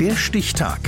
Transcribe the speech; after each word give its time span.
Der 0.00 0.14
Stichtag. 0.14 0.78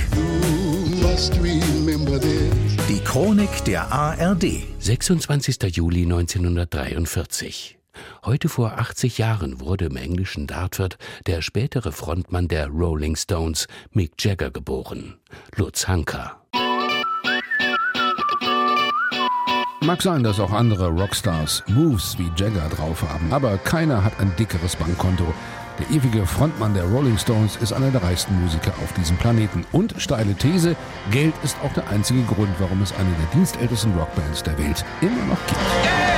Die 2.87 2.99
Chronik 3.03 3.65
der 3.65 3.91
ARD. 3.91 4.45
26. 4.79 5.75
Juli 5.75 6.03
1943. 6.03 7.77
Heute 8.23 8.47
vor 8.47 8.77
80 8.77 9.17
Jahren 9.17 9.59
wurde 9.59 9.85
im 9.85 9.97
englischen 9.97 10.47
Dartford 10.47 10.97
der 11.27 11.41
spätere 11.41 11.91
Frontmann 11.91 12.47
der 12.47 12.67
Rolling 12.69 13.17
Stones, 13.17 13.67
Mick 13.91 14.13
Jagger, 14.17 14.49
geboren. 14.49 15.17
Lutz 15.57 15.89
Hanker. 15.89 16.37
Mag 19.81 20.01
sein, 20.01 20.23
dass 20.23 20.39
auch 20.39 20.51
andere 20.51 20.87
Rockstars 20.87 21.63
Moves 21.67 22.17
wie 22.17 22.31
Jagger 22.37 22.69
drauf 22.69 23.01
haben, 23.01 23.33
aber 23.33 23.57
keiner 23.57 24.05
hat 24.05 24.17
ein 24.21 24.33
dickeres 24.37 24.77
Bankkonto. 24.77 25.33
Der 25.79 25.89
ewige 25.89 26.25
Frontmann 26.25 26.73
der 26.73 26.83
Rolling 26.83 27.17
Stones 27.17 27.55
ist 27.57 27.73
einer 27.73 27.91
der 27.91 28.03
reichsten 28.03 28.39
Musiker 28.41 28.73
auf 28.83 28.93
diesem 28.93 29.17
Planeten. 29.17 29.65
Und 29.71 29.95
steile 29.97 30.35
These, 30.35 30.75
Geld 31.11 31.33
ist 31.43 31.57
auch 31.63 31.73
der 31.73 31.87
einzige 31.89 32.23
Grund, 32.23 32.53
warum 32.59 32.81
es 32.81 32.93
eine 32.93 33.11
der 33.11 33.27
dienstältesten 33.33 33.93
Rockbands 33.97 34.43
der 34.43 34.57
Welt 34.57 34.85
immer 35.01 35.25
noch 35.25 35.47
gibt. 35.47 36.10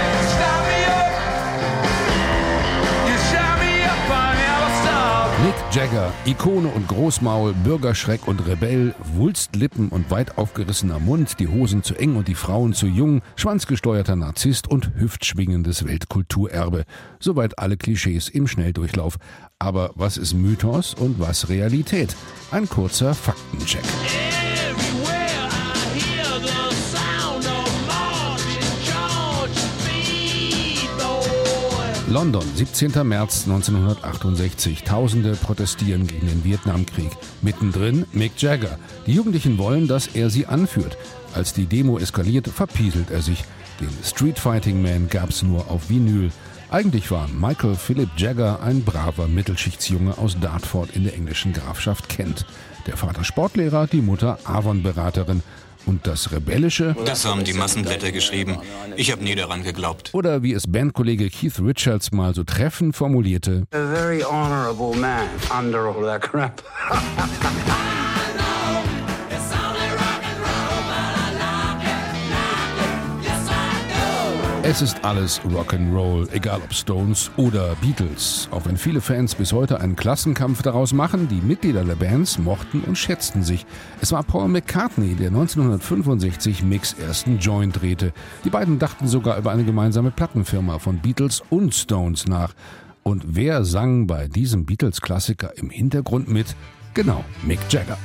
Jagger, 5.93 6.11
Ikone 6.25 6.69
und 6.69 6.87
Großmaul, 6.87 7.53
Bürgerschreck 7.53 8.27
und 8.27 8.47
Rebell, 8.47 8.95
Wulstlippen 9.13 9.89
und 9.89 10.09
weit 10.09 10.39
aufgerissener 10.39 10.97
Mund, 10.97 11.39
die 11.39 11.47
Hosen 11.47 11.83
zu 11.83 11.93
eng 11.93 12.15
und 12.15 12.27
die 12.27 12.33
Frauen 12.33 12.73
zu 12.73 12.87
jung, 12.87 13.21
schwanzgesteuerter 13.35 14.15
Narzisst 14.15 14.67
und 14.67 14.95
hüftschwingendes 14.95 15.85
Weltkulturerbe. 15.85 16.85
Soweit 17.19 17.59
alle 17.59 17.77
Klischees 17.77 18.27
im 18.27 18.47
Schnelldurchlauf. 18.47 19.17
Aber 19.59 19.91
was 19.93 20.17
ist 20.17 20.33
Mythos 20.33 20.95
und 20.95 21.19
was 21.19 21.49
Realität? 21.49 22.15
Ein 22.49 22.67
kurzer 22.67 23.13
Faktencheck. 23.13 23.83
London, 32.09 32.43
17. 32.55 33.07
März 33.07 33.43
1968. 33.47 34.83
Tausende 34.83 35.35
protestieren 35.35 36.05
gegen 36.05 36.27
den 36.27 36.43
Vietnamkrieg. 36.43 37.11
Mittendrin 37.41 38.05
Mick 38.11 38.41
Jagger. 38.41 38.77
Die 39.07 39.13
Jugendlichen 39.13 39.57
wollen, 39.57 39.87
dass 39.87 40.07
er 40.07 40.29
sie 40.29 40.45
anführt. 40.45 40.97
Als 41.33 41.53
die 41.53 41.65
Demo 41.65 41.97
eskaliert, 41.97 42.47
verpieselt 42.49 43.09
er 43.09 43.21
sich. 43.21 43.45
Den 43.79 43.89
Street 44.03 44.37
Fighting 44.37 44.81
Man 44.81 45.07
gab's 45.07 45.43
nur 45.43 45.71
auf 45.71 45.89
Vinyl. 45.89 46.29
Eigentlich 46.69 47.09
war 47.09 47.29
Michael 47.29 47.75
Philip 47.75 48.09
Jagger 48.17 48.61
ein 48.61 48.83
braver 48.83 49.27
Mittelschichtsjunge 49.27 50.17
aus 50.17 50.37
Dartford 50.39 50.95
in 50.95 51.05
der 51.05 51.13
englischen 51.13 51.53
Grafschaft 51.53 52.09
Kent. 52.09 52.45
Der 52.85 52.97
Vater 52.97 53.23
Sportlehrer, 53.23 53.87
die 53.87 54.01
Mutter 54.01 54.39
Avon-Beraterin. 54.43 55.41
Und 55.85 56.07
das 56.07 56.31
Rebellische? 56.31 56.95
Das 57.05 57.25
haben 57.25 57.43
die 57.43 57.53
Massenblätter 57.53 58.11
geschrieben. 58.11 58.57
Ich 58.95 59.11
habe 59.11 59.23
nie 59.23 59.35
daran 59.35 59.63
geglaubt. 59.63 60.11
Oder 60.13 60.43
wie 60.43 60.53
es 60.53 60.71
Bandkollege 60.71 61.29
Keith 61.29 61.59
Richards 61.59 62.11
mal 62.11 62.33
so 62.33 62.43
treffend 62.43 62.95
formulierte: 62.95 63.63
A 63.71 63.77
very 63.93 64.21
honorable 64.21 64.95
man 64.97 65.27
under 65.57 65.87
all 65.87 66.03
that 66.03 66.21
crap. 66.21 66.63
Es 74.65 74.81
ist 74.81 75.03
alles 75.03 75.41
Rock'n'Roll, 75.41 76.31
egal 76.31 76.61
ob 76.63 76.73
Stones 76.73 77.29
oder 77.35 77.75
Beatles. 77.81 78.47
Auch 78.49 78.65
wenn 78.65 78.77
viele 78.77 79.01
Fans 79.01 79.35
bis 79.35 79.51
heute 79.51 79.81
einen 79.81 79.97
Klassenkampf 79.97 80.61
daraus 80.61 80.93
machen, 80.93 81.27
die 81.27 81.41
Mitglieder 81.41 81.83
der 81.83 81.95
Bands 81.95 82.39
mochten 82.39 82.79
und 82.79 82.97
schätzten 82.97 83.43
sich. 83.43 83.65
Es 83.99 84.13
war 84.13 84.23
Paul 84.23 84.47
McCartney, 84.47 85.15
der 85.15 85.27
1965 85.27 86.63
Mix 86.63 86.93
ersten 86.93 87.39
Joint 87.39 87.81
drehte. 87.81 88.13
Die 88.45 88.49
beiden 88.49 88.79
dachten 88.79 89.09
sogar 89.09 89.37
über 89.37 89.51
eine 89.51 89.65
gemeinsame 89.65 90.11
Plattenfirma 90.11 90.79
von 90.79 90.99
Beatles 90.99 91.43
und 91.49 91.75
Stones 91.75 92.25
nach. 92.29 92.53
Und 93.03 93.35
wer 93.35 93.65
sang 93.65 94.07
bei 94.07 94.29
diesem 94.29 94.65
Beatles-Klassiker 94.65 95.57
im 95.57 95.71
Hintergrund 95.71 96.29
mit? 96.29 96.55
Genau, 96.93 97.25
Mick 97.45 97.59
Jagger. 97.69 97.97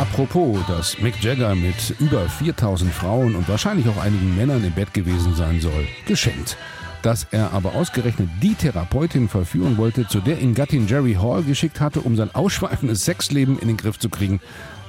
Apropos, 0.00 0.58
dass 0.66 0.98
Mick 0.98 1.22
Jagger 1.22 1.54
mit 1.54 1.94
über 1.98 2.26
4000 2.26 2.90
Frauen 2.90 3.34
und 3.34 3.46
wahrscheinlich 3.50 3.86
auch 3.86 3.98
einigen 3.98 4.34
Männern 4.34 4.64
im 4.64 4.72
Bett 4.72 4.94
gewesen 4.94 5.34
sein 5.34 5.60
soll, 5.60 5.86
geschenkt. 6.06 6.56
Dass 7.02 7.26
er 7.32 7.52
aber 7.52 7.74
ausgerechnet 7.74 8.30
die 8.40 8.54
Therapeutin 8.54 9.28
verführen 9.28 9.76
wollte, 9.76 10.08
zu 10.08 10.20
der 10.20 10.38
ihn 10.38 10.54
Gattin 10.54 10.88
Jerry 10.88 11.18
Hall 11.20 11.42
geschickt 11.42 11.80
hatte, 11.80 12.00
um 12.00 12.16
sein 12.16 12.34
ausschweifendes 12.34 13.04
Sexleben 13.04 13.58
in 13.58 13.68
den 13.68 13.76
Griff 13.76 13.98
zu 13.98 14.08
kriegen, 14.08 14.40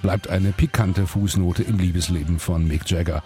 bleibt 0.01 0.29
eine 0.29 0.53
pikante 0.53 1.05
Fußnote 1.05 1.63
im 1.63 1.77
Liebesleben 1.77 2.39
von 2.39 2.65
Mick 2.65 2.89
Jagger. 2.89 3.21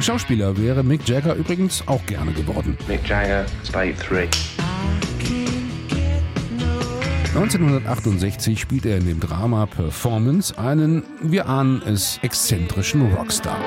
Schauspieler 0.00 0.58
wäre 0.58 0.82
Mick 0.82 1.08
Jagger 1.08 1.36
übrigens 1.36 1.86
auch 1.86 2.04
gerne 2.06 2.32
geworden. 2.32 2.76
Mick 2.88 3.08
Jagger, 3.08 3.46
State 3.62 3.94
3. 4.08 4.28
1968 7.34 8.60
spielt 8.60 8.86
er 8.86 8.98
in 8.98 9.06
dem 9.06 9.18
Drama 9.18 9.66
Performance 9.66 10.56
einen, 10.56 11.02
wir 11.20 11.48
ahnen 11.48 11.82
es, 11.84 12.20
exzentrischen 12.22 13.12
Rockstar. 13.12 13.58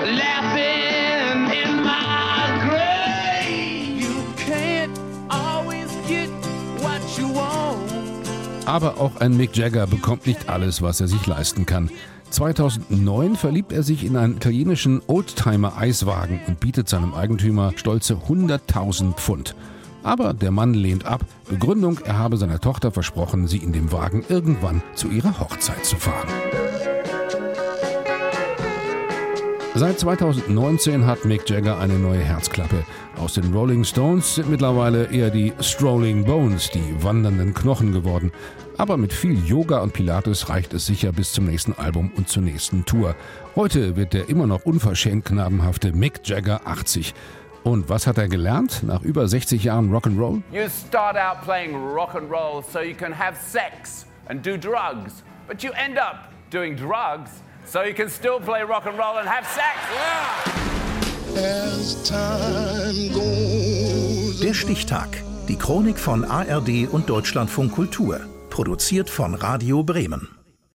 Aber 8.66 9.01
auch 9.01 9.17
ein 9.17 9.35
Mick 9.35 9.57
Jagger 9.57 9.85
bekommt 9.85 10.27
nicht 10.27 10.47
alles, 10.47 10.81
was 10.81 11.01
er 11.01 11.09
sich 11.09 11.27
leisten 11.27 11.66
kann. 11.66 11.89
2009 12.29 13.35
verliebt 13.35 13.73
er 13.73 13.83
sich 13.83 14.06
in 14.06 14.16
einen 14.16 14.38
italienischen 14.38 15.01
Oldtimer-Eiswagen 15.07 16.39
und 16.47 16.61
bietet 16.61 16.88
seinem 16.88 17.13
Eigentümer 17.13 17.73
stolze 17.75 18.13
100.000 18.13 19.16
Pfund. 19.16 19.56
Aber 20.07 20.34
der 20.34 20.51
Mann 20.51 20.73
lehnt 20.73 21.06
ab. 21.06 21.25
Begründung, 21.50 22.00
er 22.06 22.18
habe 22.18 22.38
seiner 22.38 22.62
Tochter 22.62 22.91
versprochen, 22.91 23.45
sie 23.45 23.57
in 23.57 23.73
dem 23.73 23.91
Wagen 23.91 24.23
irgendwann 24.29 24.81
zu 24.95 25.09
ihrer 25.09 25.38
Hochzeit 25.38 25.84
zu 25.84 25.97
fahren. 25.97 26.29
Seit 29.75 30.00
2019 30.00 31.06
hat 31.06 31.25
Mick 31.25 31.50
Jagger 31.50 31.78
eine 31.79 32.00
neue 32.00 32.22
Herzklappe. 32.22 32.85
Aus 33.18 33.34
den 33.34 33.53
Rolling 33.53 33.84
Stones 33.84 34.35
sind 34.35 34.50
mittlerweile 34.50 35.12
eher 35.12 35.29
die 35.29 35.51
Strolling 35.59 36.24
Bones, 36.24 36.72
die 36.72 37.03
wandernden 37.03 37.53
Knochen 37.53 37.91
geworden. 37.91 38.31
Aber 38.78 38.95
mit 38.95 39.12
viel 39.12 39.45
Yoga 39.45 39.79
und 39.79 39.91
Pilates 39.91 40.47
reicht 40.47 40.74
es 40.74 40.85
sicher 40.85 41.12
bis 41.12 41.34
zum 41.34 41.47
nächsten 41.47 41.74
Album 41.74 42.12
und 42.16 42.29
zur 42.29 42.44
nächsten 42.44 42.85
Tour. 42.85 43.13
Heute 43.57 43.97
wird 43.97 44.13
der 44.13 44.29
immer 44.29 44.47
noch 44.47 44.63
unverschämt 44.66 45.25
knabenhafte 45.25 45.91
Mick 45.91 46.22
Jagger 46.24 46.62
80. 46.63 47.13
Und 47.63 47.90
was 47.90 48.07
hat 48.07 48.18
er 48.18 48.28
gelernt 48.28 48.84
nach 48.84 49.01
über 49.01 49.28
60 49.28 49.63
Jahren 49.63 49.91
Rock'n'Roll? 49.94 50.41
You 50.51 50.69
start 50.69 51.18
out 51.18 51.41
playing 51.44 51.75
rock 51.75 52.16
and 52.16 52.29
roll 52.31 52.63
so 52.63 52.79
you 52.79 52.95
can 52.95 53.18
have 53.18 53.38
sex 53.38 54.06
and 54.28 54.45
do 54.45 54.57
drugs, 54.57 55.23
but 55.47 55.63
you 55.63 55.72
end 55.73 55.97
up 55.97 56.29
doing 56.51 56.75
drugs 56.75 57.31
so 57.66 57.84
you 57.84 57.94
can 57.94 58.09
still 58.09 58.40
play 58.40 58.63
rock 58.63 58.85
and 58.85 58.97
roll 58.97 59.18
and 59.18 59.28
have 59.28 59.45
sex. 59.45 59.78
Der 64.41 64.53
Stichtag. 64.53 65.09
Die 65.47 65.57
Chronik 65.57 66.00
von 66.00 66.25
ARD 66.25 66.88
und 66.89 67.09
Deutschlandfunk 67.09 67.74
Kultur. 67.74 68.19
Produziert 68.50 69.09
von 69.09 69.35
Radio 69.35 69.84
Bremen. 69.84 70.36